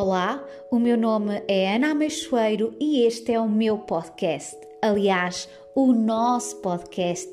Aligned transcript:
Olá, 0.00 0.44
o 0.70 0.78
meu 0.78 0.96
nome 0.96 1.42
é 1.48 1.74
Ana 1.74 1.90
Ameixoeiro 1.90 2.72
e 2.78 3.02
este 3.02 3.32
é 3.32 3.40
o 3.40 3.48
meu 3.48 3.78
podcast. 3.78 4.56
Aliás, 4.80 5.48
o 5.74 5.92
nosso 5.92 6.54
podcast 6.58 7.28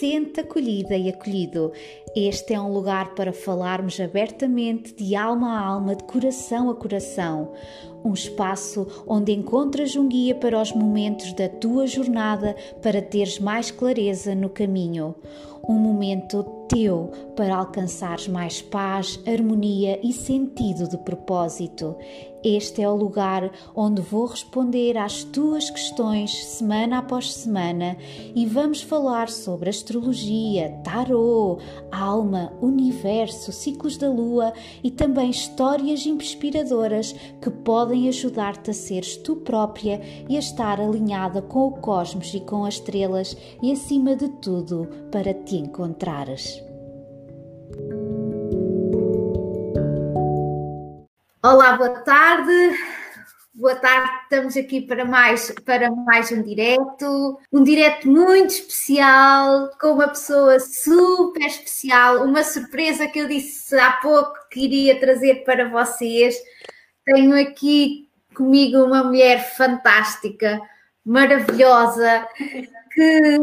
Sente 0.00 0.40
Acolhida 0.40 0.96
e 0.96 1.10
Acolhido. 1.10 1.70
Este 2.16 2.54
é 2.54 2.60
um 2.60 2.72
lugar 2.72 3.14
para 3.14 3.32
falarmos 3.32 4.00
abertamente, 4.00 4.92
de 4.94 5.14
alma 5.14 5.60
a 5.60 5.64
alma, 5.64 5.94
de 5.94 6.02
coração 6.02 6.68
a 6.68 6.74
coração. 6.74 7.52
Um 8.04 8.14
espaço 8.14 9.04
onde 9.06 9.30
encontras 9.30 9.94
um 9.94 10.08
guia 10.08 10.34
para 10.34 10.60
os 10.60 10.72
momentos 10.72 11.32
da 11.34 11.48
tua 11.48 11.86
jornada 11.86 12.56
para 12.82 13.00
teres 13.00 13.38
mais 13.38 13.70
clareza 13.70 14.34
no 14.34 14.50
caminho. 14.50 15.14
Um 15.68 15.74
momento 15.74 16.57
teu 16.68 17.10
para 17.34 17.56
alcançares 17.56 18.28
mais 18.28 18.60
paz, 18.62 19.18
harmonia 19.26 19.98
e 20.02 20.12
sentido 20.12 20.88
de 20.88 20.98
propósito. 20.98 21.96
Este 22.42 22.82
é 22.82 22.88
o 22.88 22.94
lugar 22.94 23.50
onde 23.74 24.00
vou 24.00 24.26
responder 24.26 24.96
às 24.96 25.24
tuas 25.24 25.70
questões 25.70 26.44
semana 26.44 26.98
após 26.98 27.32
semana 27.34 27.96
e 28.34 28.46
vamos 28.46 28.80
falar 28.80 29.28
sobre 29.28 29.68
astrologia, 29.68 30.70
tarô, 30.84 31.58
alma, 31.90 32.52
universo, 32.62 33.50
ciclos 33.50 33.96
da 33.96 34.08
lua 34.08 34.52
e 34.84 34.90
também 34.90 35.30
histórias 35.30 36.06
inspiradoras 36.06 37.12
que 37.42 37.50
podem 37.50 38.08
ajudar-te 38.08 38.70
a 38.70 38.74
seres 38.74 39.16
tu 39.16 39.36
própria 39.36 40.00
e 40.28 40.36
a 40.36 40.38
estar 40.38 40.80
alinhada 40.80 41.42
com 41.42 41.66
o 41.66 41.72
cosmos 41.72 42.32
e 42.34 42.40
com 42.40 42.64
as 42.64 42.74
estrelas 42.74 43.36
e 43.60 43.72
acima 43.72 44.14
de 44.14 44.28
tudo 44.28 44.88
para 45.10 45.34
te 45.34 45.56
encontrares. 45.56 46.62
Olá, 51.50 51.78
boa 51.78 52.00
tarde. 52.00 52.78
Boa 53.54 53.74
tarde, 53.74 54.10
estamos 54.24 54.54
aqui 54.54 54.82
para 54.82 55.06
mais, 55.06 55.50
para 55.64 55.90
mais 55.90 56.30
um 56.30 56.42
direto, 56.42 57.40
um 57.50 57.64
direto 57.64 58.06
muito 58.06 58.50
especial, 58.50 59.70
com 59.80 59.92
uma 59.92 60.08
pessoa 60.08 60.60
super 60.60 61.46
especial, 61.46 62.22
uma 62.22 62.44
surpresa 62.44 63.08
que 63.08 63.20
eu 63.20 63.26
disse 63.26 63.74
há 63.78 63.92
pouco 63.92 64.34
que 64.50 64.60
iria 64.60 65.00
trazer 65.00 65.36
para 65.44 65.70
vocês. 65.70 66.36
Tenho 67.06 67.34
aqui 67.40 68.10
comigo 68.34 68.84
uma 68.84 69.02
mulher 69.02 69.56
fantástica, 69.56 70.60
maravilhosa, 71.02 72.28
que 72.92 73.38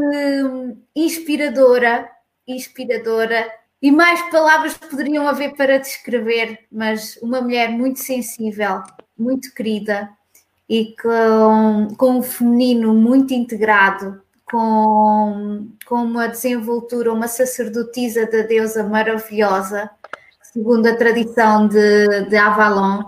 inspiradora, 0.96 2.08
inspiradora, 2.48 3.52
e 3.82 3.92
mais 3.92 4.22
palavras 4.32 4.78
poderiam 4.78 5.28
haver 5.28 5.56
para 5.56 5.78
descrever, 5.78 6.60
mas 6.72 7.18
uma 7.22 7.42
mulher 7.42 7.70
muito 7.70 8.00
sensível, 8.00 8.82
muito 9.18 9.54
querida 9.54 10.10
e 10.70 10.96
com, 11.02 11.88
com 11.98 12.20
um 12.20 12.24
feminino 12.24 12.94
muito 12.94 13.34
integrado, 13.34 14.22
com, 14.46 15.68
com 15.86 15.96
uma 15.96 16.28
desenvoltura, 16.28 17.14
uma 17.14 17.28
sacerdotisa 17.28 18.26
da 18.26 18.42
deusa 18.42 18.84
maravilhosa, 18.84 19.90
segundo 20.42 20.88
a 20.88 20.96
tradição 20.96 21.68
de, 21.68 22.26
de 22.30 22.36
Avalon. 22.36 23.04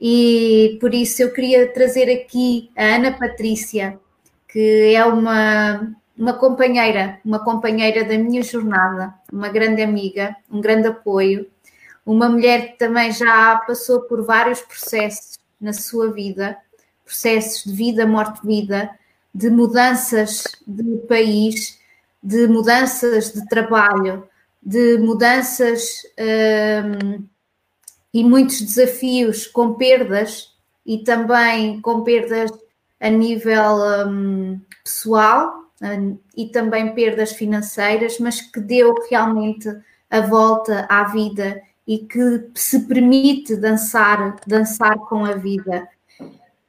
E 0.00 0.78
por 0.80 0.94
isso 0.94 1.22
eu 1.22 1.32
queria 1.32 1.72
trazer 1.72 2.10
aqui 2.10 2.70
a 2.76 2.96
Ana 2.96 3.12
Patrícia, 3.12 4.00
que 4.48 4.94
é 4.94 5.04
uma 5.04 5.94
uma 6.20 6.34
companheira, 6.34 7.18
uma 7.24 7.42
companheira 7.42 8.04
da 8.04 8.18
minha 8.18 8.42
jornada, 8.42 9.14
uma 9.32 9.48
grande 9.48 9.80
amiga, 9.80 10.36
um 10.50 10.60
grande 10.60 10.88
apoio, 10.88 11.50
uma 12.04 12.28
mulher 12.28 12.72
que 12.72 12.78
também 12.78 13.10
já 13.10 13.56
passou 13.66 14.02
por 14.02 14.22
vários 14.22 14.60
processos 14.60 15.38
na 15.58 15.72
sua 15.72 16.12
vida, 16.12 16.58
processos 17.06 17.64
de 17.64 17.72
vida, 17.72 18.06
morte, 18.06 18.46
vida, 18.46 18.90
de 19.34 19.48
mudanças 19.48 20.44
de 20.66 20.98
país, 21.08 21.78
de 22.22 22.46
mudanças 22.46 23.32
de 23.32 23.48
trabalho, 23.48 24.28
de 24.62 24.98
mudanças 24.98 26.02
um, 26.18 27.24
e 28.12 28.22
muitos 28.22 28.60
desafios 28.60 29.46
com 29.46 29.72
perdas 29.72 30.54
e 30.84 30.98
também 30.98 31.80
com 31.80 32.02
perdas 32.02 32.50
a 33.00 33.08
nível 33.08 33.62
um, 34.06 34.60
pessoal, 34.84 35.59
e 36.36 36.46
também 36.46 36.94
perdas 36.94 37.32
financeiras, 37.32 38.18
mas 38.18 38.40
que 38.40 38.60
deu 38.60 38.94
realmente 39.08 39.68
a 40.10 40.20
volta 40.20 40.86
à 40.88 41.04
vida 41.04 41.62
e 41.86 41.98
que 41.98 42.50
se 42.54 42.86
permite 42.86 43.56
dançar, 43.56 44.36
dançar 44.46 44.96
com 44.98 45.24
a 45.24 45.32
vida. 45.32 45.88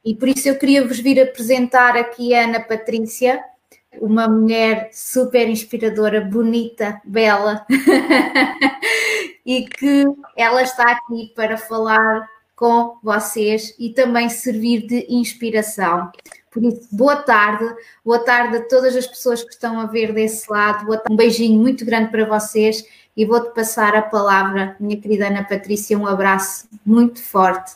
E 0.04 0.14
por 0.14 0.28
isso 0.28 0.48
eu 0.48 0.58
queria 0.58 0.86
vos 0.86 0.98
vir 0.98 1.20
apresentar 1.20 1.96
aqui 1.96 2.34
a 2.34 2.44
Ana 2.44 2.60
Patrícia, 2.60 3.42
uma 4.00 4.26
mulher 4.26 4.88
super 4.92 5.48
inspiradora, 5.48 6.20
bonita, 6.20 7.00
bela, 7.04 7.66
e 9.44 9.66
que 9.66 10.04
ela 10.36 10.62
está 10.62 10.90
aqui 10.90 11.32
para 11.36 11.56
falar 11.56 12.28
com 12.56 12.96
vocês 13.02 13.74
e 13.78 13.90
também 13.90 14.28
servir 14.28 14.86
de 14.86 15.06
inspiração. 15.08 16.10
Por 16.52 16.62
isso, 16.62 16.86
boa 16.92 17.16
tarde, 17.16 17.64
boa 18.04 18.18
tarde 18.18 18.58
a 18.58 18.68
todas 18.68 18.94
as 18.94 19.06
pessoas 19.06 19.42
que 19.42 19.52
estão 19.52 19.80
a 19.80 19.86
ver 19.86 20.12
desse 20.12 20.52
lado. 20.52 20.86
Um 21.10 21.16
beijinho 21.16 21.58
muito 21.58 21.82
grande 21.82 22.10
para 22.10 22.26
vocês 22.26 22.86
e 23.16 23.24
vou-te 23.24 23.54
passar 23.54 23.96
a 23.96 24.02
palavra, 24.02 24.76
minha 24.78 25.00
querida 25.00 25.28
Ana 25.28 25.44
Patrícia. 25.44 25.98
Um 25.98 26.06
abraço 26.06 26.68
muito 26.84 27.22
forte. 27.22 27.72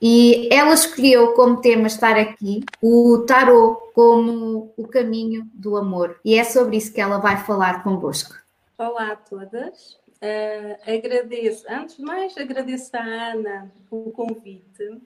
E 0.00 0.46
ela 0.52 0.74
escolheu 0.74 1.32
como 1.32 1.62
tema 1.62 1.86
estar 1.86 2.18
aqui 2.18 2.62
o 2.82 3.24
tarô 3.26 3.76
como 3.94 4.74
o 4.76 4.86
caminho 4.86 5.48
do 5.54 5.78
amor. 5.78 6.20
E 6.22 6.34
é 6.38 6.44
sobre 6.44 6.76
isso 6.76 6.92
que 6.92 7.00
ela 7.00 7.16
vai 7.16 7.38
falar 7.38 7.82
convosco. 7.82 8.34
Olá 8.76 9.12
a 9.12 9.16
todas. 9.16 9.98
Uh, 10.20 10.76
agradeço, 10.86 11.64
antes 11.66 11.96
de 11.96 12.02
mais, 12.02 12.36
agradeço 12.36 12.94
à 12.94 13.00
Ana 13.00 13.72
o 13.90 14.10
convite 14.10 15.00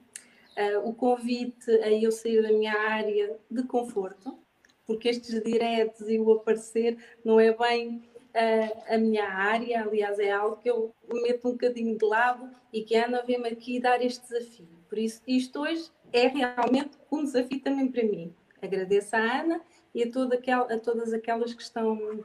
uh, 0.57 0.87
o 0.87 0.93
convite 0.93 1.69
a 1.69 1.91
eu 1.91 2.11
sair 2.11 2.41
da 2.41 2.49
minha 2.49 2.73
área 2.73 3.37
de 3.49 3.63
conforto, 3.63 4.37
porque 4.85 5.09
estes 5.09 5.41
diretos 5.43 6.07
e 6.09 6.19
o 6.19 6.31
aparecer 6.33 6.97
não 7.23 7.39
é 7.39 7.53
bem 7.53 8.03
uh, 8.33 8.93
a 8.93 8.97
minha 8.97 9.27
área, 9.27 9.83
aliás, 9.83 10.19
é 10.19 10.31
algo 10.31 10.57
que 10.57 10.69
eu 10.69 10.93
meto 11.11 11.47
um 11.47 11.51
bocadinho 11.51 11.97
de 11.97 12.05
lado 12.05 12.49
e 12.71 12.83
que 12.83 12.95
a 12.95 13.05
Ana 13.05 13.21
vem-me 13.21 13.49
aqui 13.49 13.79
dar 13.79 14.03
este 14.03 14.21
desafio. 14.27 14.67
Por 14.89 14.97
isso, 14.97 15.21
isto 15.27 15.61
hoje 15.61 15.89
é 16.11 16.27
realmente 16.27 16.97
um 17.11 17.23
desafio 17.23 17.59
também 17.61 17.91
para 17.91 18.03
mim. 18.03 18.33
Agradeço 18.61 19.15
à 19.15 19.19
Ana 19.19 19.61
e 19.93 20.03
a, 20.03 20.11
toda 20.11 20.35
aquel, 20.35 20.61
a 20.63 20.77
todas 20.77 21.13
aquelas 21.13 21.53
que 21.53 21.61
estão, 21.61 22.23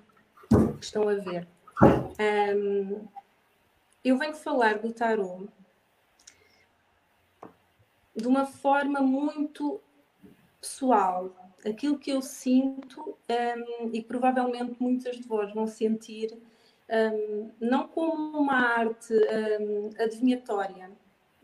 que 0.78 0.84
estão 0.84 1.08
a 1.08 1.14
ver. 1.14 1.46
Um, 2.20 3.06
eu 4.04 4.16
venho 4.16 4.34
falar 4.34 4.78
do 4.78 4.92
tarot 4.92 5.48
de 8.18 8.26
uma 8.26 8.44
forma 8.44 9.00
muito 9.00 9.80
pessoal. 10.60 11.34
Aquilo 11.64 11.98
que 11.98 12.10
eu 12.10 12.20
sinto 12.20 13.16
um, 13.28 13.90
e 13.92 14.02
provavelmente 14.02 14.76
muitas 14.80 15.16
de 15.16 15.22
vós 15.22 15.52
vão 15.54 15.66
sentir, 15.66 16.36
um, 16.90 17.50
não 17.60 17.86
como 17.86 18.38
uma 18.38 18.54
arte 18.54 19.12
um, 19.14 19.90
adivinhatória. 20.02 20.90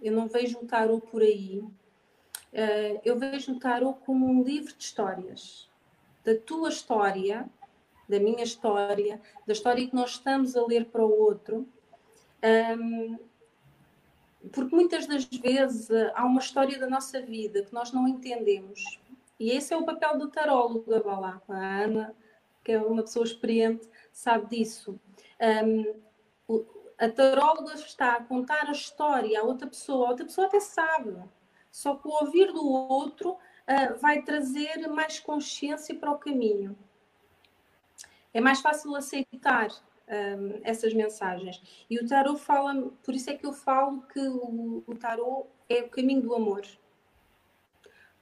Eu 0.03 0.13
não 0.13 0.27
vejo 0.27 0.59
o 0.59 0.67
tarot 0.67 1.07
por 1.07 1.23
aí. 1.23 1.61
Uh, 1.61 3.01
eu 3.05 3.19
vejo 3.19 3.53
o 3.53 3.59
tarot 3.59 3.99
como 4.05 4.27
um 4.27 4.43
livro 4.43 4.75
de 4.77 4.85
histórias. 4.85 5.69
Da 6.25 6.35
tua 6.35 6.71
história, 6.71 7.49
da 8.09 8.19
minha 8.19 8.43
história, 8.43 9.21
da 9.47 9.53
história 9.53 9.87
que 9.87 9.95
nós 9.95 10.11
estamos 10.13 10.57
a 10.57 10.67
ler 10.67 10.87
para 10.87 11.05
o 11.05 11.21
outro. 11.21 11.67
Um, 12.79 13.19
porque 14.53 14.75
muitas 14.75 15.07
das 15.07 15.25
vezes 15.25 15.91
eh, 15.91 16.13
há 16.15 16.25
uma 16.25 16.41
história 16.41 16.79
da 16.79 16.89
nossa 16.89 17.21
vida 17.21 17.63
que 17.63 17.73
nós 17.73 17.93
não 17.93 18.07
entendemos. 18.07 18.99
E 19.39 19.51
esse 19.51 19.73
é 19.73 19.77
o 19.77 19.85
papel 19.85 20.19
do 20.19 20.29
tarólogo, 20.29 20.85
lá. 20.91 21.41
A 21.49 21.83
Ana, 21.83 22.15
que 22.63 22.73
é 22.73 22.81
uma 22.81 23.03
pessoa 23.03 23.25
experiente, 23.25 23.89
sabe 24.13 24.57
disso. 24.57 24.99
Um, 26.49 26.65
a 26.99 27.09
taróloga 27.09 27.75
está 27.75 28.15
a 28.15 28.23
contar 28.23 28.69
a 28.69 28.73
história 28.73 29.41
a 29.41 29.43
outra 29.43 29.67
pessoa, 29.67 30.07
a 30.07 30.11
outra 30.11 30.25
pessoa 30.25 30.47
até 30.47 30.61
sabe. 30.61 31.17
Só 31.71 31.97
que 31.97 32.07
o 32.07 32.13
ouvir 32.13 32.53
do 32.53 32.67
outro 32.67 33.33
uh, 33.33 33.99
vai 34.01 34.23
trazer 34.23 34.87
mais 34.89 35.19
consciência 35.19 35.95
para 35.95 36.13
o 36.13 36.19
caminho. 36.19 36.77
É 38.33 38.41
mais 38.41 38.61
fácil 38.61 38.95
aceitar 38.95 39.69
um, 40.09 40.61
essas 40.63 40.93
mensagens. 40.93 41.63
E 41.89 41.99
o 41.99 42.07
tarot 42.07 42.41
fala, 42.41 42.91
por 43.03 43.15
isso 43.15 43.31
é 43.31 43.35
que 43.35 43.47
eu 43.47 43.53
falo 43.53 44.03
que 44.03 44.21
o, 44.21 44.83
o 44.87 44.95
tarot 44.95 45.47
é 45.69 45.83
o 45.83 45.89
caminho 45.89 46.23
do 46.23 46.35
amor. 46.35 46.63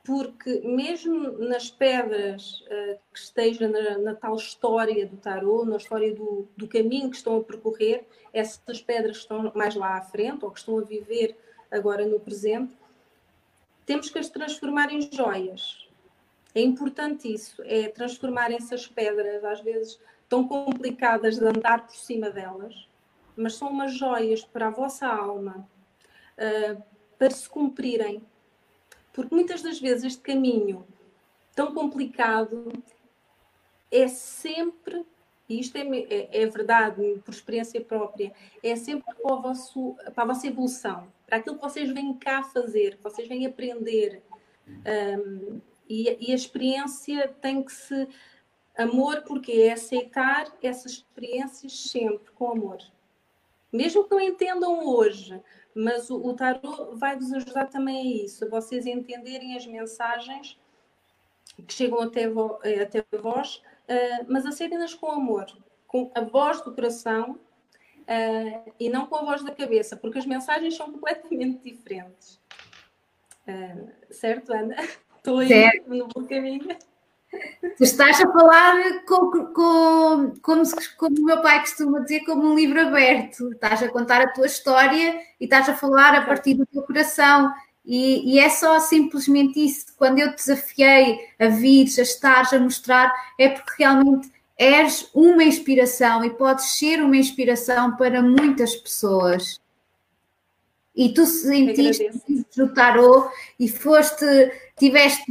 Porque 0.04 0.60
mesmo 0.64 1.38
nas 1.38 1.70
pedras 1.70 2.60
uh, 2.62 2.98
que 3.12 3.18
esteja 3.18 3.68
na, 3.68 3.98
na, 3.98 4.14
tal 4.14 4.34
história 4.34 5.06
do 5.06 5.16
tarot, 5.16 5.68
na 5.68 5.76
história 5.76 6.12
do, 6.12 6.48
do 6.56 6.66
caminho 6.66 7.08
que 7.08 7.16
estão 7.16 7.36
a 7.36 7.44
percorrer, 7.44 8.04
essas 8.32 8.80
pedras 8.80 9.18
que 9.18 9.22
estão 9.22 9.52
mais 9.54 9.76
lá 9.76 9.96
à 9.96 10.02
frente 10.02 10.44
ou 10.44 10.50
que 10.50 10.58
estão 10.58 10.78
a 10.78 10.82
viver 10.82 11.36
agora 11.70 12.04
no 12.04 12.18
presente, 12.18 12.74
temos 13.86 14.10
que 14.10 14.18
as 14.18 14.28
transformar 14.28 14.92
em 14.92 15.08
joias. 15.12 15.88
É 16.54 16.60
importante 16.60 17.32
isso, 17.32 17.62
é 17.64 17.88
transformar 17.88 18.52
essas 18.52 18.86
pedras, 18.86 19.42
às 19.44 19.60
vezes 19.60 19.98
tão 20.32 20.48
complicadas 20.48 21.38
de 21.38 21.44
andar 21.44 21.86
por 21.86 21.94
cima 21.94 22.30
delas, 22.30 22.88
mas 23.36 23.52
são 23.54 23.68
umas 23.68 23.92
joias 23.92 24.42
para 24.42 24.68
a 24.68 24.70
vossa 24.70 25.06
alma, 25.06 25.68
uh, 26.38 26.82
para 27.18 27.30
se 27.30 27.46
cumprirem. 27.46 28.22
Porque 29.12 29.34
muitas 29.34 29.60
das 29.60 29.78
vezes 29.78 30.04
este 30.04 30.22
caminho 30.22 30.86
tão 31.54 31.74
complicado 31.74 32.72
é 33.90 34.08
sempre, 34.08 35.04
e 35.46 35.60
isto 35.60 35.76
é, 35.76 35.82
é, 35.82 36.42
é 36.44 36.46
verdade 36.46 37.20
por 37.22 37.34
experiência 37.34 37.82
própria, 37.82 38.32
é 38.62 38.74
sempre 38.74 39.14
para, 39.14 39.34
vosso, 39.34 39.94
para 40.14 40.24
a 40.24 40.26
vossa 40.28 40.46
evolução, 40.46 41.08
para 41.26 41.36
aquilo 41.36 41.56
que 41.56 41.62
vocês 41.62 41.90
vêm 41.90 42.14
cá 42.14 42.42
fazer, 42.42 42.96
que 42.96 43.02
vocês 43.02 43.28
vêm 43.28 43.44
aprender. 43.44 44.22
Um, 44.66 45.60
e, 45.86 46.28
e, 46.28 46.32
a 46.32 46.34
experiência 46.34 47.28
tem 47.42 47.62
que 47.62 47.70
se. 47.70 48.08
Amor, 48.76 49.22
porque 49.22 49.52
é 49.52 49.72
aceitar 49.72 50.46
essas 50.62 50.92
experiências 50.92 51.90
sempre 51.90 52.30
com 52.32 52.52
amor. 52.52 52.78
Mesmo 53.70 54.04
que 54.04 54.10
não 54.10 54.20
entendam 54.20 54.86
hoje, 54.86 55.40
mas 55.74 56.10
o, 56.10 56.16
o 56.16 56.34
tarot 56.34 56.94
vai 56.94 57.16
vos 57.16 57.32
ajudar 57.32 57.68
também 57.68 58.00
a 58.00 58.24
isso, 58.24 58.44
a 58.44 58.48
vocês 58.48 58.86
entenderem 58.86 59.56
as 59.56 59.66
mensagens 59.66 60.58
que 61.66 61.72
chegam 61.72 62.00
até, 62.00 62.28
vo, 62.28 62.58
até 62.80 63.04
vós, 63.18 63.56
uh, 63.56 64.26
mas 64.28 64.46
aceitem-nas 64.46 64.94
com 64.94 65.10
amor, 65.10 65.46
com 65.86 66.10
a 66.14 66.20
voz 66.22 66.60
do 66.62 66.74
coração 66.74 67.38
uh, 68.02 68.72
e 68.78 68.88
não 68.88 69.06
com 69.06 69.16
a 69.16 69.24
voz 69.24 69.42
da 69.42 69.54
cabeça, 69.54 69.96
porque 69.96 70.18
as 70.18 70.26
mensagens 70.26 70.76
são 70.76 70.90
completamente 70.90 71.62
diferentes. 71.70 72.40
Uh, 73.46 73.90
certo, 74.10 74.52
Ana? 74.52 74.76
Estou 75.16 75.38
aí 75.38 75.48
certo. 75.48 75.88
no 75.88 76.08
bom 76.08 76.26
caminho. 76.26 76.76
Tu 77.76 77.84
estás 77.84 78.20
a 78.20 78.30
falar 78.30 79.04
com, 79.06 79.30
com, 79.30 80.34
como, 80.42 80.62
como 80.96 81.18
o 81.18 81.24
meu 81.24 81.40
pai 81.40 81.60
costuma 81.60 82.00
dizer, 82.00 82.20
como 82.20 82.50
um 82.50 82.54
livro 82.54 82.80
aberto. 82.80 83.52
Estás 83.52 83.82
a 83.82 83.88
contar 83.88 84.20
a 84.20 84.28
tua 84.28 84.46
história 84.46 85.18
e 85.40 85.44
estás 85.44 85.68
a 85.68 85.74
falar 85.74 86.14
a 86.14 86.22
partir 86.22 86.54
do 86.54 86.66
teu 86.66 86.82
coração. 86.82 87.52
E, 87.84 88.34
e 88.34 88.38
é 88.38 88.48
só 88.48 88.78
simplesmente 88.78 89.64
isso. 89.64 89.86
Quando 89.96 90.18
eu 90.18 90.30
te 90.30 90.36
desafiei 90.36 91.18
a 91.38 91.48
vir, 91.48 91.88
a 91.98 92.02
estar, 92.02 92.54
a 92.54 92.58
mostrar, 92.58 93.12
é 93.38 93.48
porque 93.48 93.82
realmente 93.82 94.30
és 94.58 95.08
uma 95.14 95.42
inspiração 95.42 96.24
e 96.24 96.30
podes 96.30 96.78
ser 96.78 97.02
uma 97.02 97.16
inspiração 97.16 97.96
para 97.96 98.22
muitas 98.22 98.76
pessoas. 98.76 99.61
E 100.94 101.14
tu 101.14 101.24
sentiste 101.24 102.60
o 102.60 102.74
tarot 102.74 103.30
e 103.58 103.66
foste, 103.66 104.26
tiveste, 104.78 105.24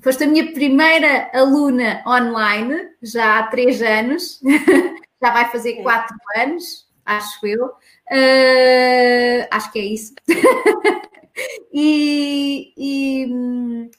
foste 0.00 0.24
a 0.24 0.26
minha 0.26 0.52
primeira 0.52 1.30
aluna 1.34 2.02
online, 2.06 2.88
já 3.02 3.38
há 3.38 3.46
três 3.48 3.82
anos, 3.82 4.40
já 5.22 5.30
vai 5.30 5.50
fazer 5.50 5.82
quatro 5.82 6.16
anos, 6.36 6.88
acho 7.04 7.46
eu. 7.46 7.66
Uh, 7.66 9.46
acho 9.50 9.70
que 9.70 9.78
é 9.78 9.84
isso. 9.84 10.14
e, 11.72 12.72
e 12.76 13.26
hum, 13.26 13.90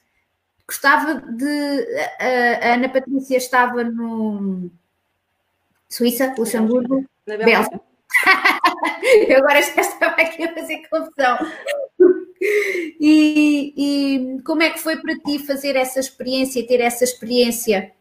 gostava 0.68 1.16
de. 1.16 1.88
A, 2.20 2.70
a 2.70 2.74
Ana 2.74 2.90
Patrícia 2.90 3.38
estava 3.38 3.84
no 3.84 4.72
Suíça, 5.88 6.34
Luxemburgo, 6.38 7.06
Bélgica. 7.26 7.80
Eu 9.28 9.38
agora 9.38 9.62
já 9.62 9.82
estava 9.82 10.22
aqui 10.22 10.44
a 10.44 10.54
fazer 10.54 10.88
confusão. 10.88 11.38
E, 13.00 13.74
e, 13.78 14.42
como 14.44 14.64
é 14.64 14.70
que 14.70 14.80
foi 14.80 14.98
para 15.00 15.18
ti 15.20 15.40
fazer 15.40 15.76
essa 15.76 16.00
experiência, 16.00 16.66
ter 16.68 16.82
essa 16.82 17.04
experiência? 17.04 17.94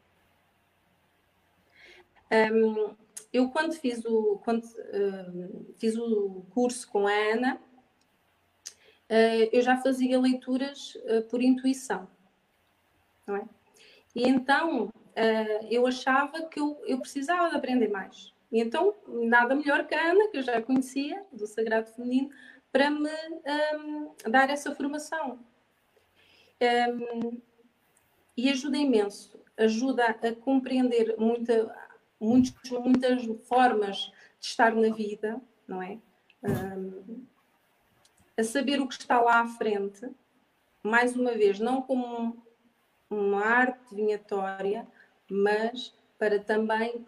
Um, 2.33 2.95
eu 3.33 3.49
quando 3.51 3.75
fiz 3.75 4.05
o 4.05 4.41
quando 4.45 4.65
uh, 4.65 5.75
fiz 5.79 5.97
o 5.97 6.45
curso 6.51 6.89
com 6.89 7.07
a 7.07 7.13
Ana, 7.13 7.61
uh, 9.11 9.49
eu 9.53 9.63
já 9.63 9.77
fazia 9.77 10.19
leituras 10.19 10.95
uh, 10.97 11.23
por 11.29 11.43
intuição, 11.43 12.09
não 13.27 13.37
é? 13.37 13.45
E 14.15 14.29
então 14.29 14.91
eu 15.71 15.87
achava 15.87 16.47
que 16.47 16.59
eu, 16.59 16.83
eu 16.87 16.99
precisava 16.99 17.51
de 17.51 17.57
aprender 17.57 17.89
mais. 17.89 18.33
Então, 18.53 18.95
nada 19.09 19.55
melhor 19.55 19.87
que 19.87 19.95
a 19.95 20.11
Ana, 20.11 20.29
que 20.29 20.37
eu 20.37 20.43
já 20.43 20.61
conhecia, 20.61 21.25
do 21.33 21.47
Sagrado 21.47 21.91
Feminino, 21.91 22.31
para 22.71 22.91
me 22.91 23.09
um, 23.75 24.15
dar 24.31 24.51
essa 24.51 24.75
formação. 24.75 25.39
Um, 26.61 27.41
e 28.37 28.51
ajuda 28.51 28.77
imenso, 28.77 29.43
ajuda 29.57 30.07
a 30.07 30.35
compreender 30.35 31.17
muita, 31.19 31.75
muitos, 32.21 32.71
muitas 32.71 33.25
formas 33.47 34.13
de 34.39 34.47
estar 34.47 34.75
na 34.75 34.95
vida, 34.95 35.41
não 35.67 35.83
é? 35.83 35.99
Um, 36.43 37.25
a 38.37 38.43
saber 38.43 38.81
o 38.81 38.89
que 38.89 38.95
está 38.95 39.21
lá 39.21 39.41
à 39.41 39.47
frente, 39.47 40.09
mais 40.83 41.17
uma 41.17 41.33
vez, 41.33 41.59
não 41.59 41.83
como 41.83 42.43
uma 43.09 43.45
arte 43.45 43.95
vinhatória, 43.95 44.87
mas 45.31 45.95
para 46.19 46.39
também 46.39 47.05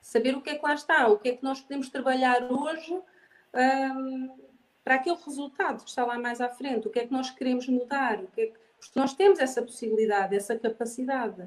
saber 0.00 0.36
o 0.36 0.40
que 0.40 0.50
é 0.50 0.54
que 0.56 0.64
lá 0.64 0.74
está, 0.74 1.08
o 1.08 1.18
que 1.18 1.28
é 1.28 1.36
que 1.36 1.44
nós 1.44 1.60
podemos 1.60 1.88
trabalhar 1.88 2.50
hoje 2.50 2.94
um, 2.94 4.36
para 4.84 4.94
aquele 4.94 5.16
resultado 5.16 5.82
que 5.82 5.90
está 5.90 6.04
lá 6.04 6.18
mais 6.18 6.40
à 6.40 6.48
frente, 6.48 6.88
o 6.88 6.90
que 6.90 7.00
é 7.00 7.06
que 7.06 7.12
nós 7.12 7.30
queremos 7.30 7.68
mudar, 7.68 8.20
o 8.20 8.26
que 8.28 8.40
é 8.40 8.46
que... 8.46 8.58
porque 8.78 8.98
nós 8.98 9.14
temos 9.14 9.38
essa 9.38 9.60
possibilidade, 9.60 10.34
essa 10.34 10.58
capacidade 10.58 11.46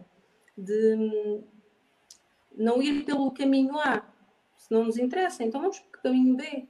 de 0.57 0.95
hum, 0.95 1.44
não 2.56 2.81
ir 2.81 3.03
pelo 3.03 3.31
caminho 3.31 3.80
A, 3.80 4.03
se 4.57 4.71
não 4.71 4.86
nos 4.86 4.97
interessa, 4.97 5.44
então 5.44 5.62
vamos 5.62 5.80
para 5.80 6.00
o 6.00 6.04
caminho 6.04 6.36
B, 6.36 6.68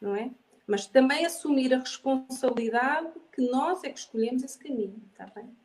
não 0.00 0.14
é? 0.14 0.30
Mas 0.66 0.86
também 0.86 1.24
assumir 1.24 1.72
a 1.72 1.78
responsabilidade 1.78 3.12
que 3.32 3.40
nós 3.50 3.82
é 3.82 3.90
que 3.90 3.98
escolhemos 3.98 4.42
esse 4.42 4.58
caminho, 4.58 5.02
está 5.10 5.26
bem? 5.34 5.56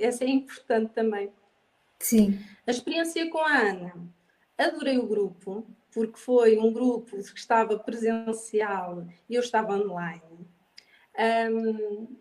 Essa 0.00 0.24
é 0.24 0.28
importante 0.28 0.92
também. 0.94 1.30
Sim. 1.98 2.38
A 2.66 2.70
experiência 2.70 3.28
com 3.28 3.38
a 3.38 3.58
Ana 3.58 3.92
Adorei 4.56 4.98
o 4.98 5.06
grupo, 5.06 5.66
porque 5.92 6.18
foi 6.18 6.58
um 6.58 6.72
grupo 6.72 7.16
que 7.16 7.38
estava 7.38 7.78
presencial 7.78 9.06
e 9.28 9.34
eu 9.34 9.40
estava 9.40 9.74
online. 9.74 10.46
Um, 11.18 12.16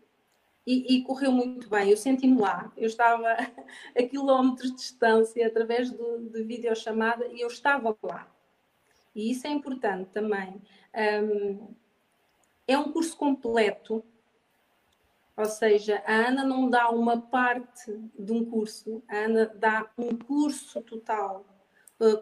e, 0.65 0.95
e, 0.95 1.03
correu 1.03 1.31
muito 1.31 1.69
bem. 1.69 1.89
Eu 1.89 1.97
senti-me 1.97 2.39
lá. 2.39 2.71
Eu 2.77 2.87
estava 2.87 3.27
a 3.97 4.03
quilómetros 4.03 4.71
de 4.71 4.77
distância 4.77 5.45
através 5.45 5.91
do, 5.91 6.29
de 6.29 6.43
videochamada 6.43 7.27
e 7.27 7.41
eu 7.41 7.47
estava 7.47 7.97
lá. 8.01 8.27
E 9.13 9.29
isso 9.29 9.45
é 9.45 9.49
importante 9.51 10.09
também. 10.11 10.61
Um, 10.95 11.75
é 12.67 12.77
um 12.77 12.91
curso 12.91 13.17
completo, 13.17 14.03
ou 15.35 15.45
seja, 15.45 16.01
a 16.05 16.13
Ana 16.13 16.43
não 16.43 16.69
dá 16.69 16.89
uma 16.89 17.19
parte 17.19 17.91
de 18.17 18.31
um 18.31 18.45
curso, 18.45 19.03
a 19.07 19.17
Ana 19.17 19.45
dá 19.45 19.91
um 19.97 20.15
curso 20.15 20.81
total 20.81 21.45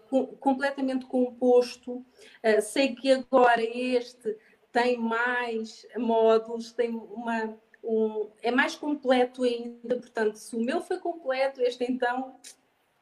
com, 0.10 0.28
completamente 0.28 1.06
composto. 1.06 1.98
Uh, 1.98 2.62
sei 2.62 2.96
que 2.96 3.12
agora 3.12 3.62
este 3.62 4.38
tem 4.72 4.98
mais 4.98 5.86
módulos, 5.98 6.72
tem 6.72 6.90
uma, 6.96 7.58
um, 7.84 8.30
é 8.42 8.52
mais 8.52 8.76
completo 8.76 9.44
ainda. 9.44 9.98
Portanto, 9.98 10.36
se 10.36 10.56
o 10.56 10.62
meu 10.62 10.82
foi 10.82 11.00
completo, 11.00 11.62
este 11.62 11.84
então 11.84 12.36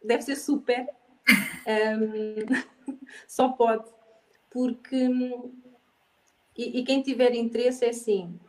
deve 0.04 0.24
ser 0.24 0.36
super. 0.36 0.88
Um, 1.68 2.98
só 3.28 3.50
pode. 3.50 3.90
Porque, 4.50 5.10
e, 6.58 6.80
e, 6.80 6.84
quem 6.84 7.04
tiver 7.04 7.36
interesse 7.36 7.86
é 7.86 7.90
assim, 7.90 8.40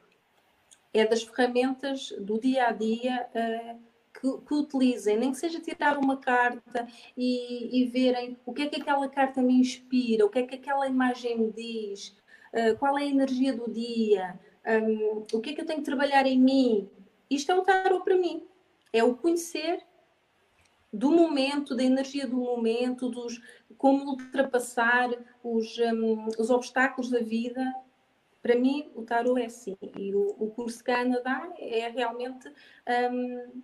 é 0.94 1.06
das 1.06 1.22
ferramentas 1.22 2.10
do 2.18 2.40
dia 2.40 2.68
a 2.68 2.72
dia. 2.72 3.28
Uh, 3.34 3.89
que, 4.12 4.38
que, 4.47 4.55
utilizem, 4.55 5.17
nem 5.17 5.33
que 5.33 5.38
seja 5.38 5.61
tirar 5.61 5.99
uma 5.99 6.17
carta 6.17 6.87
e, 7.17 7.81
e, 7.81 7.87
verem 7.87 8.37
o 8.45 8.52
que 8.52 8.62
é 8.62 8.67
que 8.67 8.81
aquela 8.81 9.09
carta 9.09 9.40
me 9.40 9.55
inspira, 9.55 10.26
o 10.26 10.29
que 10.29 10.40
é 10.40 10.47
que 10.47 10.57
aquela 10.57 10.87
imagem 10.87 11.38
me 11.38 11.52
diz, 11.52 12.17
uh, 12.52 12.76
qual 12.79 12.99
é 12.99 13.02
a 13.02 13.07
energia 13.07 13.52
do 13.52 13.71
dia, 13.71 14.38
um, 14.67 15.25
o 15.33 15.40
que 15.40 15.50
é 15.50 15.52
que 15.55 15.61
eu 15.61 15.67
tenho 15.67 15.81
que 15.81 15.85
trabalhar 15.85 16.26
em 16.26 16.38
mim. 16.38 16.88
Isto 17.29 17.52
é 17.52 17.55
o 17.55 17.62
tarot 17.62 18.05
para 18.05 18.17
mim. 18.17 18.47
É 18.93 19.05
o 19.05 19.17
conhecer 19.17 19.85
do 20.93 21.11
momento, 21.11 21.76
da 21.76 21.85
energia 21.85 22.26
do 22.26 22.37
momento, 22.37 23.09
dos, 23.09 23.40
como 23.79 24.11
ultrapassar 24.11 25.09
os, 25.43 25.79
um, 25.79 26.26
os 26.38 26.50
obstáculos 26.50 27.11
da 27.11 27.21
vida. 27.21 27.62
Para 28.43 28.57
mim, 28.57 28.90
o 28.95 29.02
tarot 29.02 29.40
é 29.40 29.47
assim. 29.47 29.76
E 29.97 30.14
o, 30.14 30.35
o 30.38 30.50
curso 30.50 30.83
que 30.83 30.90
a 30.90 31.00
Ana 31.00 31.21
dá 31.21 31.52
é 31.59 31.88
realmente 31.88 32.49
um, 33.12 33.62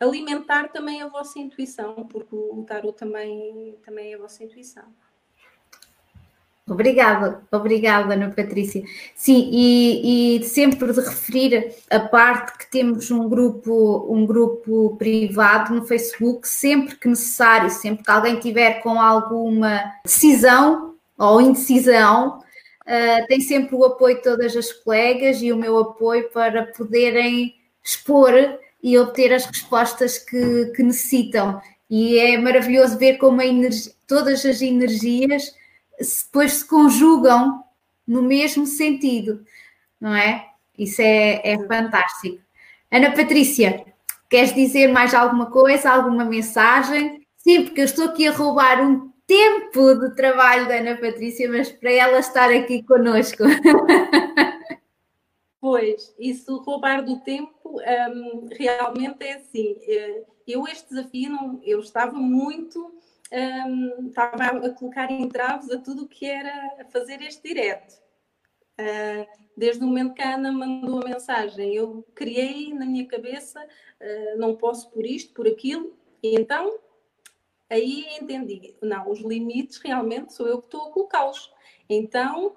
alimentar 0.00 0.68
também 0.68 1.02
a 1.02 1.08
vossa 1.08 1.38
intuição, 1.38 2.06
porque 2.10 2.34
o 2.34 2.64
tarot 2.66 2.96
também, 2.96 3.76
também 3.84 4.12
é 4.12 4.16
a 4.16 4.18
vossa 4.18 4.42
intuição. 4.42 4.84
Obrigada, 6.66 7.42
obrigada, 7.50 8.14
Ana 8.14 8.30
Patrícia. 8.30 8.84
Sim, 9.16 9.50
e, 9.52 10.38
e, 10.38 10.44
sempre 10.44 10.92
de 10.92 11.00
referir 11.00 11.74
a 11.90 11.98
parte 11.98 12.58
que 12.58 12.70
temos 12.70 13.10
um 13.10 13.28
grupo, 13.28 14.06
um 14.08 14.24
grupo 14.24 14.96
privado 14.96 15.74
no 15.74 15.84
Facebook, 15.84 16.46
sempre 16.46 16.94
que 16.94 17.08
necessário, 17.08 17.70
sempre 17.70 18.04
que 18.04 18.10
alguém 18.10 18.38
tiver 18.38 18.80
com 18.82 19.00
alguma 19.00 19.82
decisão 20.04 20.94
ou 21.18 21.40
indecisão, 21.40 22.38
uh, 22.38 23.26
tem 23.26 23.40
sempre 23.40 23.74
o 23.74 23.84
apoio 23.84 24.16
de 24.16 24.22
todas 24.22 24.56
as 24.56 24.72
colegas 24.72 25.42
e 25.42 25.52
o 25.52 25.56
meu 25.56 25.76
apoio 25.76 26.30
para 26.30 26.66
poderem 26.66 27.56
expor 27.82 28.32
e 28.82 28.98
obter 28.98 29.32
as 29.32 29.44
respostas 29.44 30.18
que, 30.18 30.66
que 30.74 30.82
necessitam. 30.82 31.60
E 31.88 32.18
é 32.18 32.38
maravilhoso 32.38 32.98
ver 32.98 33.18
como 33.18 33.42
energia, 33.42 33.92
todas 34.06 34.44
as 34.46 34.62
energias 34.62 35.54
depois 35.98 36.54
se 36.54 36.64
conjugam 36.64 37.62
no 38.06 38.22
mesmo 38.22 38.66
sentido, 38.66 39.44
não 40.00 40.14
é? 40.14 40.46
Isso 40.78 41.02
é, 41.02 41.40
é 41.44 41.58
fantástico. 41.66 42.40
Ana 42.90 43.10
Patrícia, 43.12 43.84
queres 44.28 44.54
dizer 44.54 44.88
mais 44.88 45.14
alguma 45.14 45.46
coisa, 45.46 45.90
alguma 45.90 46.24
mensagem? 46.24 47.26
Sim, 47.36 47.64
porque 47.64 47.82
eu 47.82 47.84
estou 47.84 48.06
aqui 48.06 48.26
a 48.26 48.32
roubar 48.32 48.82
um 48.82 49.10
tempo 49.26 49.94
de 49.94 50.14
trabalho 50.16 50.66
da 50.66 50.76
Ana 50.76 50.96
Patrícia, 50.96 51.48
mas 51.50 51.70
para 51.70 51.92
ela 51.92 52.18
estar 52.18 52.50
aqui 52.50 52.82
conosco. 52.82 53.44
Pois, 55.60 56.14
isso 56.18 56.56
roubar 56.62 57.04
do 57.04 57.20
tempo 57.20 57.80
um, 57.80 58.48
realmente 58.50 59.22
é 59.22 59.34
assim. 59.34 59.76
Eh, 59.82 60.24
eu 60.46 60.66
este 60.66 60.88
desafio 60.88 61.30
não, 61.30 61.60
eu 61.62 61.80
estava 61.80 62.16
muito 62.16 62.98
um, 63.32 64.08
estava 64.08 64.44
a 64.44 64.70
colocar 64.70 65.10
entraves 65.10 65.70
a 65.70 65.78
tudo 65.78 66.04
o 66.04 66.08
que 66.08 66.26
era 66.26 66.86
fazer 66.90 67.22
este 67.22 67.42
direto. 67.48 68.00
Uh, 68.80 69.26
desde 69.56 69.84
o 69.84 69.86
momento 69.86 70.14
que 70.14 70.22
a 70.22 70.34
Ana 70.34 70.50
mandou 70.50 71.02
a 71.02 71.08
mensagem, 71.08 71.74
eu 71.74 72.04
criei 72.14 72.72
na 72.72 72.86
minha 72.86 73.06
cabeça, 73.06 73.62
uh, 73.62 74.38
não 74.38 74.56
posso 74.56 74.90
por 74.90 75.04
isto, 75.04 75.34
por 75.34 75.46
aquilo, 75.46 75.94
e 76.22 76.34
então 76.34 76.78
aí 77.68 78.06
entendi, 78.20 78.74
não, 78.82 79.10
os 79.10 79.20
limites 79.20 79.76
realmente 79.78 80.32
sou 80.32 80.48
eu 80.48 80.58
que 80.58 80.66
estou 80.66 80.88
a 80.88 80.90
colocá-los. 80.90 81.52
Então 81.88 82.56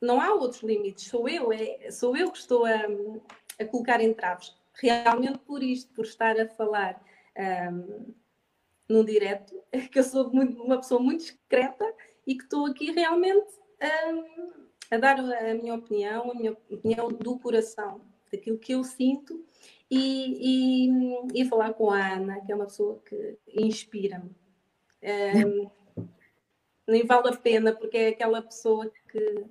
não 0.00 0.20
há 0.20 0.34
outros 0.34 0.62
limites, 0.62 1.08
sou 1.08 1.28
eu, 1.28 1.52
é, 1.52 1.90
sou 1.90 2.16
eu 2.16 2.30
que 2.30 2.38
estou 2.38 2.64
a, 2.64 2.86
a 3.58 3.64
colocar 3.64 4.00
entraves. 4.00 4.54
Realmente 4.74 5.38
por 5.38 5.62
isto, 5.62 5.92
por 5.94 6.04
estar 6.04 6.38
a 6.38 6.48
falar. 6.48 7.02
Um, 7.36 8.14
num 8.88 9.04
direto, 9.04 9.54
que 9.90 9.98
eu 9.98 10.04
sou 10.04 10.30
muito, 10.32 10.62
uma 10.62 10.76
pessoa 10.76 11.00
muito 11.00 11.20
discreta 11.20 11.84
e 12.26 12.36
que 12.36 12.44
estou 12.44 12.66
aqui 12.66 12.90
realmente 12.90 13.46
a, 13.80 14.94
a 14.94 14.98
dar 14.98 15.18
a 15.18 15.54
minha 15.54 15.74
opinião, 15.74 16.30
a 16.30 16.34
minha 16.34 16.52
opinião 16.70 17.08
do 17.08 17.38
coração, 17.38 18.00
daquilo 18.32 18.58
que 18.58 18.72
eu 18.72 18.82
sinto 18.84 19.44
e, 19.90 20.88
e, 20.88 21.42
e 21.42 21.44
falar 21.48 21.74
com 21.74 21.90
a 21.90 22.14
Ana, 22.14 22.40
que 22.40 22.52
é 22.52 22.54
uma 22.54 22.66
pessoa 22.66 23.00
que 23.04 23.38
inspira-me. 23.48 24.34
Um, 25.02 25.70
nem 26.88 27.04
vale 27.04 27.28
a 27.28 27.36
pena, 27.36 27.72
porque 27.72 27.96
é 27.96 28.08
aquela 28.08 28.42
pessoa 28.42 28.90
que 29.10 29.44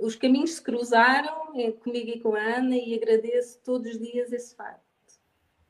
os 0.00 0.16
caminhos 0.16 0.54
se 0.54 0.62
cruzaram 0.62 1.58
é, 1.58 1.72
comigo 1.72 2.10
e 2.10 2.20
com 2.20 2.34
a 2.34 2.40
Ana 2.40 2.76
e 2.76 2.94
agradeço 2.94 3.58
todos 3.64 3.92
os 3.92 3.98
dias 3.98 4.32
esse 4.32 4.54
facto. 4.54 4.82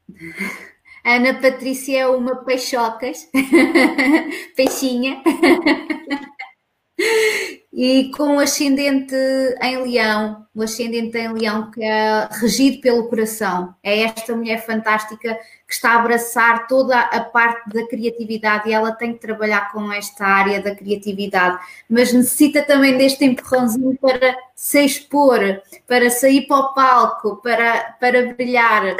Ana 1.05 1.41
Patrícia 1.41 2.01
é 2.01 2.09
uma 2.09 2.45
peixocas, 2.45 3.31
peixinha, 4.57 5.23
e 7.81 8.11
com 8.11 8.39
o 8.39 8.41
ascendente 8.41 9.15
em 9.63 9.81
leão, 9.85 10.45
o 10.53 10.63
ascendente 10.63 11.17
em 11.17 11.33
leão 11.33 11.71
que 11.71 11.81
é 11.81 12.29
regido 12.29 12.81
pelo 12.81 13.09
coração. 13.09 13.73
É 13.85 14.01
esta 14.01 14.35
mulher 14.35 14.67
fantástica 14.67 15.39
que 15.65 15.73
está 15.73 15.93
a 15.93 16.01
abraçar 16.01 16.67
toda 16.67 16.99
a 16.99 17.21
parte 17.21 17.69
da 17.69 17.87
criatividade 17.87 18.69
e 18.69 18.73
ela 18.73 18.91
tem 18.91 19.13
que 19.13 19.21
trabalhar 19.21 19.71
com 19.71 19.93
esta 19.93 20.25
área 20.25 20.61
da 20.61 20.75
criatividade, 20.75 21.65
mas 21.89 22.13
necessita 22.13 22.65
também 22.65 22.99
deste 22.99 23.25
empurrãozinho 23.25 23.97
para 23.97 24.37
se 24.57 24.85
expor, 24.85 25.39
para 25.87 26.11
sair 26.11 26.49
para 26.49 26.57
o 26.57 26.75
palco, 26.75 27.37
para, 27.37 27.97
para 28.01 28.35
brilhar. 28.35 28.97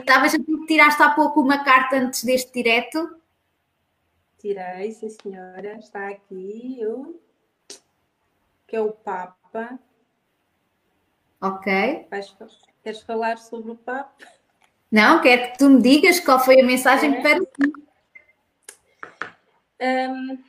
Estavas 0.00 0.34
a 0.34 0.38
dizer 0.38 0.66
tiraste 0.66 1.00
há 1.00 1.10
pouco 1.10 1.40
uma 1.40 1.62
carta 1.62 1.98
antes 1.98 2.24
deste 2.24 2.52
direto? 2.52 3.14
Tirei, 4.40 4.90
sim 4.90 5.08
senhora, 5.08 5.78
está 5.78 6.08
aqui, 6.08 6.78
eu, 6.80 7.22
que 8.72 8.76
é 8.76 8.80
o 8.80 8.90
Papa. 8.90 9.78
Ok. 11.42 12.06
Vais, 12.10 12.34
queres 12.82 13.02
falar 13.02 13.36
sobre 13.36 13.72
o 13.72 13.76
Papa? 13.76 14.16
Não, 14.90 15.20
quero 15.20 15.52
que 15.52 15.58
tu 15.58 15.68
me 15.68 15.82
digas 15.82 16.18
qual 16.18 16.40
foi 16.40 16.58
a 16.58 16.64
mensagem 16.64 17.16
é. 17.16 17.20
para 17.20 17.40
ti. 17.40 17.72
Um, 19.78 20.42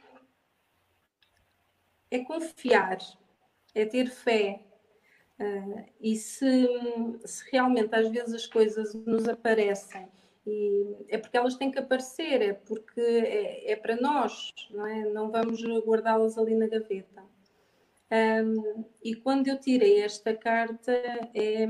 é 2.10 2.20
confiar, 2.20 2.98
é 3.76 3.86
ter 3.86 4.10
fé, 4.10 4.62
Uh, 5.40 5.84
e 6.00 6.16
se, 6.16 6.68
se, 7.26 7.52
realmente 7.52 7.94
às 7.96 8.08
vezes 8.08 8.36
as 8.36 8.46
coisas 8.46 8.94
nos 8.94 9.28
aparecem, 9.28 10.08
e 10.46 10.96
é 11.10 11.18
porque 11.18 11.36
elas 11.36 11.56
têm 11.56 11.72
que 11.72 11.80
aparecer, 11.80 12.40
é 12.40 12.54
porque 12.54 13.02
é, 13.02 13.72
é 13.72 13.76
para 13.76 13.96
nós, 13.96 14.54
não 14.70 14.86
é? 14.86 15.04
Não 15.10 15.32
vamos 15.32 15.60
guardá-las 15.84 16.38
ali 16.38 16.54
na 16.54 16.68
gaveta. 16.68 17.24
Um, 18.14 18.86
e 19.04 19.16
quando 19.16 19.48
eu 19.48 19.60
tirei 19.60 20.02
esta 20.02 20.36
carta, 20.36 20.92
é, 21.34 21.66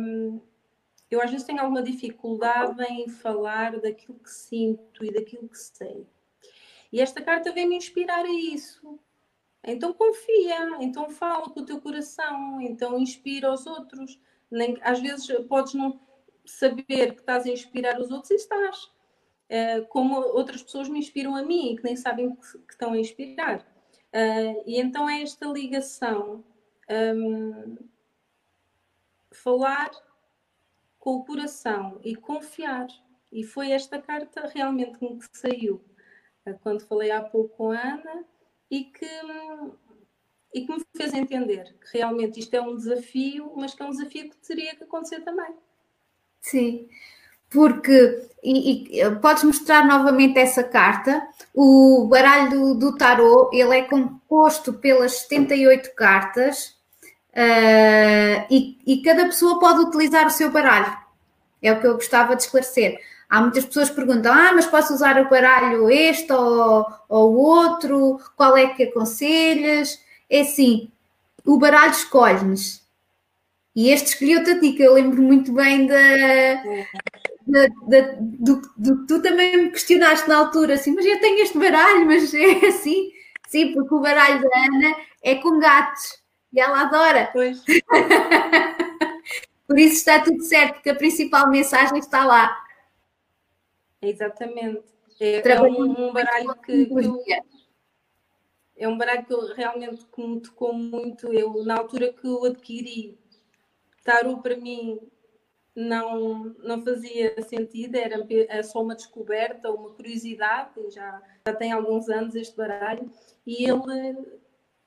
eu 1.09 1.21
às 1.21 1.31
vezes 1.31 1.45
tenho 1.45 1.61
alguma 1.61 1.81
dificuldade 1.81 2.83
em 2.83 3.07
falar 3.07 3.79
daquilo 3.79 4.19
que 4.19 4.29
sinto 4.29 5.05
e 5.05 5.13
daquilo 5.13 5.47
que 5.47 5.57
sei. 5.57 6.05
E 6.91 6.99
esta 6.99 7.21
carta 7.21 7.53
vem 7.53 7.69
me 7.69 7.77
inspirar 7.77 8.25
a 8.25 8.33
isso, 8.33 8.99
então 9.63 9.93
confia, 9.93 10.77
então 10.81 11.09
fala 11.09 11.49
com 11.49 11.61
o 11.61 11.65
teu 11.65 11.79
coração, 11.79 12.59
então 12.59 12.99
inspira 12.99 13.51
os 13.51 13.65
outros. 13.65 14.19
Nem, 14.51 14.77
às 14.81 14.99
vezes 14.99 15.25
podes 15.47 15.73
não 15.73 15.99
saber 16.45 17.13
que 17.13 17.21
estás 17.21 17.45
a 17.45 17.49
inspirar 17.49 17.99
os 18.01 18.11
outros 18.11 18.31
e 18.31 18.35
estás. 18.35 18.91
Uh, 19.49 19.87
como 19.87 20.15
outras 20.15 20.61
pessoas 20.61 20.89
me 20.89 20.99
inspiram 20.99 21.35
a 21.35 21.41
mim 21.41 21.73
e 21.73 21.77
que 21.77 21.83
nem 21.83 21.95
sabem 21.95 22.35
que, 22.35 22.57
que 22.59 22.73
estão 22.73 22.91
a 22.91 22.99
inspirar. 22.99 23.65
Uh, 24.13 24.63
e 24.65 24.79
então 24.79 25.09
é 25.09 25.21
esta 25.21 25.47
ligação. 25.47 26.43
Um, 26.89 27.77
falar 29.31 29.89
com 30.99 31.15
o 31.15 31.25
coração 31.25 31.99
e 32.03 32.15
confiar. 32.15 32.87
E 33.31 33.43
foi 33.43 33.71
esta 33.71 33.99
carta 33.99 34.47
realmente 34.47 34.99
que 34.99 35.27
saiu. 35.33 35.83
Uh, 36.45 36.57
quando 36.59 36.85
falei 36.85 37.09
há 37.09 37.21
pouco 37.21 37.55
com 37.57 37.71
a 37.71 37.81
Ana, 37.81 38.25
e 38.69 38.85
que, 38.85 39.05
e 40.51 40.65
que 40.65 40.73
me 40.73 40.83
fez 40.97 41.13
entender 41.13 41.75
que 41.79 41.97
realmente 41.97 42.39
isto 42.39 42.53
é 42.55 42.61
um 42.61 42.75
desafio, 42.75 43.53
mas 43.55 43.75
que 43.75 43.83
é 43.83 43.85
um 43.85 43.91
desafio 43.91 44.29
que 44.31 44.37
teria 44.37 44.75
que 44.75 44.83
acontecer 44.83 45.21
também. 45.21 45.55
Sim, 46.41 46.89
porque 47.53 48.27
e, 48.43 48.99
e, 48.99 49.15
podes 49.21 49.43
mostrar 49.43 49.85
novamente 49.85 50.37
essa 50.37 50.63
carta. 50.63 51.25
O 51.53 52.07
baralho 52.09 52.49
do, 52.49 52.73
do 52.75 52.97
tarô 52.97 53.49
ele 53.53 53.77
é 53.77 53.83
composto 53.83 54.73
pelas 54.73 55.19
78 55.19 55.93
cartas 55.95 56.75
uh, 57.29 58.45
e, 58.49 58.77
e 58.85 59.01
cada 59.03 59.25
pessoa 59.25 59.59
pode 59.59 59.81
utilizar 59.81 60.25
o 60.25 60.31
seu 60.31 60.51
baralho. 60.51 60.97
É 61.61 61.71
o 61.71 61.79
que 61.79 61.87
eu 61.87 61.93
gostava 61.93 62.35
de 62.35 62.41
esclarecer. 62.41 62.99
Há 63.29 63.39
muitas 63.39 63.65
pessoas 63.65 63.89
que 63.89 63.95
perguntam: 63.95 64.33
ah, 64.33 64.51
mas 64.53 64.65
posso 64.65 64.93
usar 64.93 65.21
o 65.21 65.29
baralho 65.29 65.89
este 65.89 66.33
ou, 66.33 66.85
ou 67.07 67.33
o 67.33 67.37
outro? 67.37 68.19
Qual 68.35 68.57
é 68.57 68.67
que 68.67 68.83
aconselhas? 68.83 69.99
É 70.29 70.41
assim: 70.41 70.91
o 71.45 71.57
baralho 71.57 71.91
escolhe-nos. 71.91 72.83
E 73.75 73.89
este 73.89 74.09
escolheu-te 74.09 74.51
a 74.51 74.59
ti, 74.59 74.73
que 74.73 74.83
eu 74.83 74.93
lembro 74.93 75.21
muito 75.21 75.51
bem 75.51 75.87
da, 75.87 75.95
da, 77.45 77.67
da, 77.87 78.15
do, 78.19 78.61
que 78.61 79.07
tu 79.07 79.21
também 79.21 79.65
me 79.65 79.71
questionaste 79.71 80.27
na 80.27 80.37
altura, 80.37 80.75
assim, 80.75 80.93
mas 80.93 81.05
eu 81.05 81.19
tenho 81.19 81.39
este 81.39 81.57
baralho, 81.57 82.05
mas 82.05 82.33
é 82.33 82.67
assim. 82.67 83.11
Sim, 83.47 83.73
porque 83.73 83.93
o 83.93 83.99
baralho 83.99 84.41
da 84.41 84.57
Ana 84.57 84.95
é 85.21 85.35
com 85.35 85.59
gatos 85.59 86.21
e 86.51 86.59
ela 86.59 86.81
adora. 86.81 87.29
Pois. 87.31 87.63
Por 89.67 89.79
isso 89.79 89.95
está 89.95 90.21
tudo 90.21 90.43
certo, 90.43 90.75
porque 90.75 90.89
a 90.89 90.95
principal 90.95 91.49
mensagem 91.49 91.97
está 91.97 92.25
lá. 92.25 92.63
Exatamente. 94.01 94.83
É, 95.19 95.47
é 95.47 95.61
um, 95.61 96.09
um, 96.09 96.13
baralho 96.13 96.53
que, 96.55 96.85
que 96.85 96.93
eu, 96.93 97.23
é 98.75 98.87
um 98.87 98.97
baralho 98.97 99.25
que 99.25 99.33
eu 99.33 99.53
realmente 99.53 100.05
que 100.05 100.21
me 100.21 100.41
tocou 100.41 100.73
muito. 100.73 101.33
Eu, 101.33 101.63
na 101.63 101.77
altura 101.77 102.11
que 102.11 102.27
eu 102.27 102.43
adquiri, 102.45 103.17
tarot 104.03 104.41
para 104.41 104.57
mim 104.57 104.99
não, 105.75 106.55
não 106.59 106.83
fazia 106.83 107.41
sentido, 107.43 107.95
era 107.95 108.63
só 108.63 108.81
uma 108.81 108.95
descoberta, 108.95 109.71
uma 109.71 109.89
curiosidade, 109.89 110.71
já, 110.91 111.21
já 111.47 111.55
tem 111.55 111.71
alguns 111.71 112.09
anos 112.09 112.35
este 112.35 112.55
baralho, 112.55 113.11
e 113.45 113.65
ele 113.65 114.15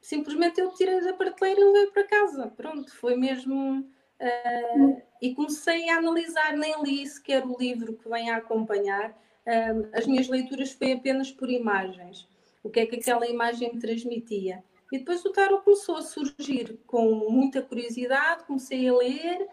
simplesmente 0.00 0.60
eu 0.60 0.70
tirei 0.70 1.00
da 1.00 1.12
prateleira 1.12 1.60
e 1.60 1.64
levei 1.64 1.86
para 1.88 2.04
casa. 2.04 2.46
Pronto, 2.56 2.94
foi 2.94 3.16
mesmo. 3.16 3.80
Uh, 4.20 5.02
e 5.20 5.34
comecei 5.34 5.90
a 5.90 5.96
analisar, 5.96 6.56
nem 6.56 6.80
li 6.82 7.06
sequer 7.06 7.44
o 7.44 7.56
livro 7.58 7.94
que 7.94 8.08
vem 8.08 8.30
a 8.30 8.36
acompanhar. 8.36 9.10
Uh, 9.10 9.88
as 9.92 10.06
minhas 10.06 10.28
leituras 10.28 10.72
foi 10.72 10.92
apenas 10.92 11.32
por 11.32 11.50
imagens. 11.50 12.28
O 12.62 12.70
que 12.70 12.80
é 12.80 12.86
que 12.86 12.96
aquela 12.96 13.26
imagem 13.26 13.74
me 13.74 13.80
transmitia. 13.80 14.62
E 14.92 14.98
depois 14.98 15.24
o 15.24 15.32
tarot 15.32 15.64
começou 15.64 15.96
a 15.96 16.02
surgir 16.02 16.78
com 16.86 17.28
muita 17.28 17.60
curiosidade, 17.60 18.44
comecei 18.44 18.88
a 18.88 18.94
ler 18.94 19.48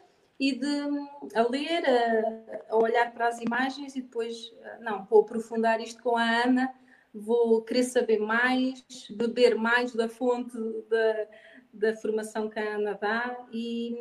e 0.50 0.60
de, 0.60 1.36
a 1.36 1.44
ler, 1.50 1.84
a, 1.86 2.74
a 2.74 2.78
olhar 2.78 3.12
para 3.14 3.28
as 3.28 3.40
imagens 3.40 3.96
e 3.96 4.02
depois, 4.02 4.54
não, 4.82 5.06
vou 5.06 5.22
aprofundar 5.22 5.80
isto 5.80 6.02
com 6.02 6.18
a 6.18 6.24
Ana 6.24 6.74
vou 7.14 7.62
querer 7.62 7.84
saber 7.84 8.20
mais, 8.20 8.84
beber 9.12 9.56
mais 9.56 9.94
da 9.94 10.10
fonte 10.10 10.58
da, 10.90 11.28
da 11.72 11.96
formação 11.96 12.50
que 12.50 12.60
a 12.60 12.76
Ana 12.76 12.98
dá 13.00 13.38
e, 13.52 13.94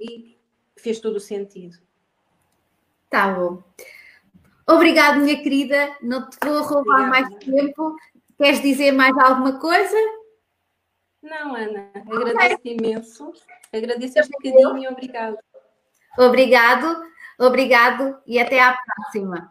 e 0.00 0.38
fez 0.76 0.98
todo 0.98 1.16
o 1.16 1.20
sentido. 1.20 1.78
Tá 3.08 3.32
bom. 3.32 3.62
Obrigado, 4.66 5.20
minha 5.20 5.40
querida. 5.40 5.96
Não 6.02 6.28
te 6.28 6.36
vou 6.44 6.62
roubar 6.62 7.08
Obrigada. 7.08 7.30
mais 7.30 7.44
tempo. 7.44 7.96
Queres 8.36 8.60
dizer 8.60 8.92
mais 8.92 9.16
alguma 9.16 9.58
coisa? 9.58 9.96
Não, 11.22 11.54
Ana. 11.54 11.90
Agradeço 11.94 12.54
okay. 12.56 12.76
imenso. 12.76 13.32
Agradeço 13.72 14.18
este 14.18 14.30
bocadinho 14.30 14.78
e 14.78 14.88
obrigado. 14.88 15.38
Obrigado, 16.18 17.00
obrigado 17.38 18.18
e 18.26 18.40
até 18.40 18.60
à 18.60 18.76
próxima. 18.76 19.50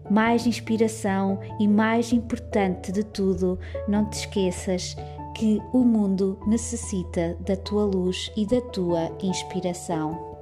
mais 0.10 0.46
inspiração 0.46 1.40
e 1.62 1.66
mais 1.66 2.12
importante 2.12 2.92
de 2.92 3.06
tudo, 3.06 3.58
não 3.88 4.10
te 4.10 4.20
esqueças 4.20 4.98
que 5.34 5.62
o 5.72 5.80
mundo 5.80 6.38
necessita 6.46 7.38
da 7.40 7.56
tua 7.56 7.86
luz 7.86 8.30
e 8.36 8.46
da 8.46 8.60
tua 8.60 9.10
inspiração. 9.22 10.33